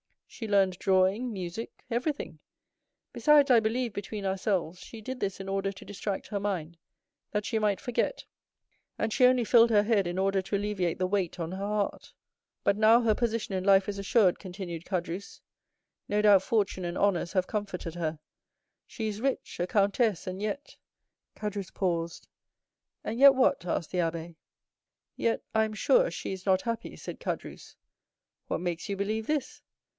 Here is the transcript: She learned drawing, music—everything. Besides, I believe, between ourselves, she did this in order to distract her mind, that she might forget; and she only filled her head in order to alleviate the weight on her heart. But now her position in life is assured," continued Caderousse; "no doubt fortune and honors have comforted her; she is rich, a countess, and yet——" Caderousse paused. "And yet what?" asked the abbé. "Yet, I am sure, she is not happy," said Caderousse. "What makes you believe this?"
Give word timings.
She 0.25 0.47
learned 0.47 0.79
drawing, 0.79 1.31
music—everything. 1.33 2.39
Besides, 3.13 3.51
I 3.51 3.59
believe, 3.59 3.91
between 3.93 4.25
ourselves, 4.25 4.79
she 4.79 5.01
did 5.01 5.19
this 5.19 5.39
in 5.41 5.47
order 5.49 5.71
to 5.73 5.85
distract 5.85 6.27
her 6.27 6.39
mind, 6.39 6.77
that 7.31 7.45
she 7.45 7.59
might 7.59 7.81
forget; 7.81 8.25
and 8.97 9.11
she 9.13 9.25
only 9.25 9.43
filled 9.43 9.69
her 9.69 9.83
head 9.83 10.07
in 10.07 10.17
order 10.17 10.41
to 10.41 10.55
alleviate 10.55 10.97
the 10.97 11.05
weight 11.05 11.37
on 11.39 11.51
her 11.51 11.57
heart. 11.67 12.13
But 12.63 12.77
now 12.77 13.01
her 13.01 13.13
position 13.13 13.53
in 13.53 13.63
life 13.65 13.87
is 13.89 13.99
assured," 13.99 14.39
continued 14.39 14.85
Caderousse; 14.85 15.41
"no 16.07 16.21
doubt 16.21 16.41
fortune 16.41 16.85
and 16.85 16.97
honors 16.97 17.33
have 17.33 17.45
comforted 17.45 17.93
her; 17.95 18.17
she 18.87 19.07
is 19.09 19.21
rich, 19.21 19.59
a 19.59 19.67
countess, 19.67 20.25
and 20.25 20.41
yet——" 20.41 20.77
Caderousse 21.35 21.73
paused. 21.73 22.27
"And 23.03 23.19
yet 23.19 23.35
what?" 23.35 23.65
asked 23.65 23.91
the 23.91 23.99
abbé. 23.99 24.37
"Yet, 25.15 25.43
I 25.53 25.65
am 25.65 25.73
sure, 25.73 26.09
she 26.09 26.31
is 26.31 26.45
not 26.45 26.61
happy," 26.61 26.95
said 26.95 27.19
Caderousse. 27.19 27.75
"What 28.47 28.61
makes 28.61 28.87
you 28.89 28.95
believe 28.95 29.27
this?" 29.27 29.61